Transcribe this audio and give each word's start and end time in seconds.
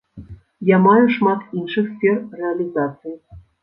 Я 0.69 0.77
маю 0.85 1.05
шмат 1.19 1.39
іншых 1.59 1.85
сфер 1.95 2.17
рэалізацыі. 2.43 3.19